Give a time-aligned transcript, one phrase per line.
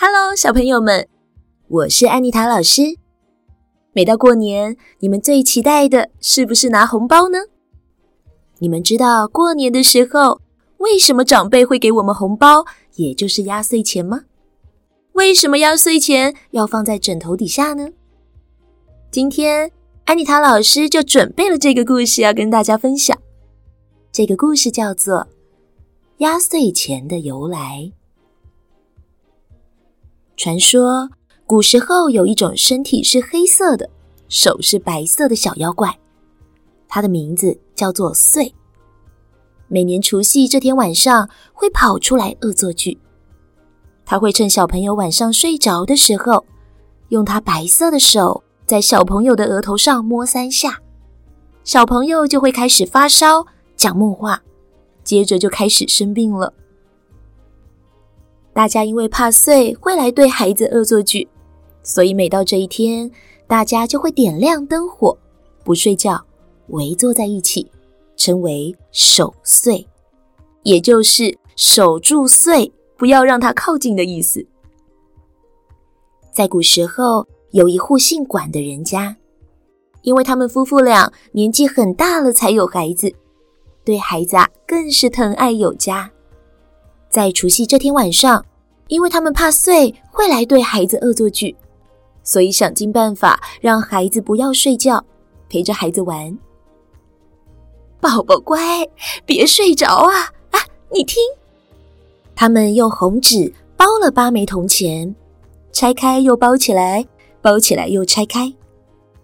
[0.00, 1.08] Hello，小朋友们，
[1.66, 2.82] 我是安妮塔老师。
[3.92, 7.38] 每到过年，你们最期待的是不是拿红包呢？
[8.60, 10.40] 你们知道过年的时候，
[10.76, 12.64] 为什么长辈会给我们红包，
[12.94, 14.20] 也就是压岁钱吗？
[15.14, 17.88] 为什么压岁钱要放在枕头底下呢？
[19.10, 19.72] 今天
[20.04, 23.18] 安妮塔老师就准备了这个故事要跟大家分享。
[24.12, 25.16] 这个故事叫做
[26.18, 27.90] 《压岁钱的由来》。
[30.38, 31.10] 传说
[31.46, 33.90] 古时候有一种身体是黑色的、
[34.28, 35.98] 手是白色的小妖怪，
[36.86, 38.54] 它的名字叫做岁。
[39.66, 42.96] 每年除夕这天晚上会跑出来恶作剧，
[44.06, 46.46] 它会趁小朋友晚上睡着的时候，
[47.08, 50.78] 用它白色的手在小朋友的额头上摸三下，
[51.64, 53.44] 小朋友就会开始发烧、
[53.74, 54.40] 讲梦话，
[55.02, 56.54] 接着就开始生病了。
[58.58, 61.28] 大家因为怕岁会来对孩子恶作剧，
[61.84, 63.08] 所以每到这一天，
[63.46, 65.16] 大家就会点亮灯火，
[65.62, 66.20] 不睡觉，
[66.70, 67.70] 围坐在一起，
[68.16, 69.86] 称为守岁，
[70.64, 74.44] 也就是守住岁，不要让他靠近的意思。
[76.32, 79.18] 在古时候，有一户姓管的人家，
[80.02, 83.14] 因为他们夫妇俩年纪很大了才有孩子，
[83.84, 86.10] 对孩子啊更是疼爱有加。
[87.08, 88.44] 在除夕这天晚上，
[88.88, 91.56] 因为他们怕祟会来对孩子恶作剧，
[92.22, 95.02] 所以想尽办法让孩子不要睡觉，
[95.48, 96.38] 陪着孩子玩。
[98.00, 98.88] 宝宝乖，
[99.24, 100.14] 别睡着啊！
[100.50, 100.60] 啊，
[100.92, 101.16] 你听，
[102.36, 105.14] 他们用红纸包了八枚铜钱，
[105.72, 107.06] 拆开又包起来，
[107.40, 108.54] 包起来又拆开，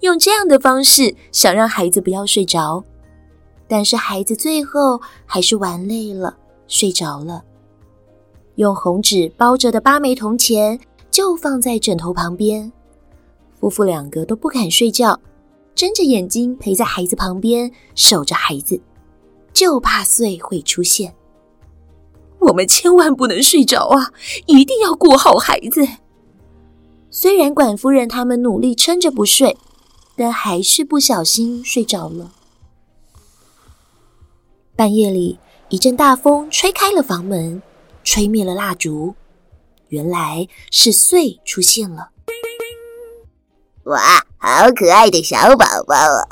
[0.00, 2.84] 用这样的方式想让孩子不要睡着。
[3.66, 7.44] 但是孩子最后还是玩累了，睡着了。
[8.58, 10.80] 用红纸包着的八枚铜钱
[11.12, 12.72] 就放在枕头旁边，
[13.60, 15.20] 夫妇两个都不敢睡觉，
[15.76, 18.80] 睁着眼睛陪在孩子旁边守着孩子，
[19.52, 21.14] 就怕岁会出现。
[22.40, 24.12] 我们千万不能睡着啊，
[24.46, 25.86] 一定要顾好孩子。
[27.10, 29.56] 虽然管夫人他们努力撑着不睡，
[30.16, 32.32] 但还是不小心睡着了。
[34.74, 35.38] 半夜里，
[35.68, 37.62] 一阵大风吹开了房门。
[38.10, 39.14] 吹灭了蜡烛，
[39.88, 42.08] 原来是穗出现了。
[43.84, 46.24] 哇，好可爱的小宝宝啊！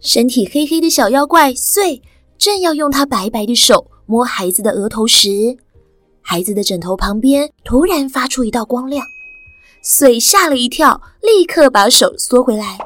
[0.00, 2.00] 身体黑黑的小妖怪穗
[2.38, 5.58] 正要用他白白的手摸孩子的额头时，
[6.22, 9.06] 孩子的枕头旁边突然发出一道光亮，
[9.82, 12.78] 穗吓了一跳，立刻把手缩回来，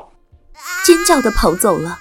[0.84, 2.00] 尖叫的跑走了。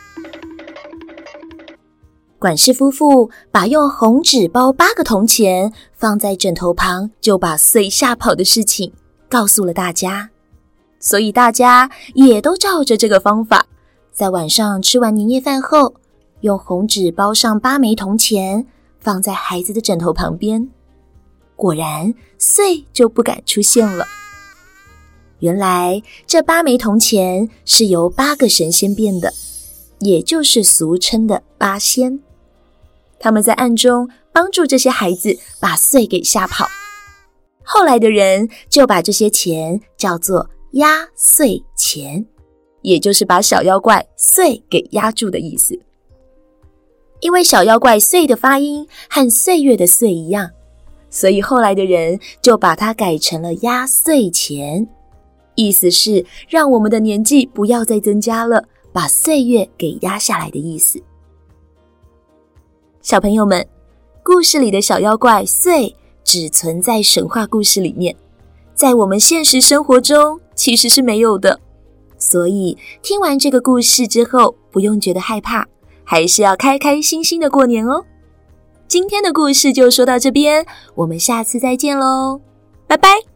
[2.47, 8.93] 管氏夫妇把用红纸包八个铜钱放在枕头旁，就把岁吓跑的事情
[9.27, 10.29] 告诉了大家，
[10.97, 13.65] 所以大家也都照着这个方法，
[14.13, 15.95] 在晚上吃完年夜饭后，
[16.39, 18.65] 用红纸包上八枚铜钱，
[19.01, 20.69] 放在孩子的枕头旁边。
[21.57, 24.05] 果然，岁就不敢出现了。
[25.39, 29.33] 原来这八枚铜钱是由八个神仙变的，
[29.99, 32.21] 也就是俗称的八仙。
[33.19, 36.65] 他们在暗中帮助这些孩子把岁给吓跑，
[37.63, 42.25] 后来的人就把这些钱叫做压岁钱，
[42.81, 45.79] 也就是把小妖怪岁给压住的意思。
[47.19, 50.51] 因为小妖怪岁的发音和岁月的岁一样，
[51.09, 54.87] 所以后来的人就把它改成了压岁钱，
[55.55, 58.63] 意思是让我们的年纪不要再增加了，
[58.93, 61.01] 把岁月给压下来的意思。
[63.07, 63.65] 小朋友们，
[64.21, 65.95] 故事里的小妖怪岁
[66.25, 68.13] 只存在神话故事里面，
[68.75, 71.57] 在我们现实生活中其实是没有的。
[72.17, 75.65] 所以听完这个故事之后，不用觉得害怕，
[76.03, 78.03] 还是要开开心心的过年哦。
[78.89, 82.41] 今天的故事就说到这边，我们下次再见喽，
[82.87, 83.26] 拜拜。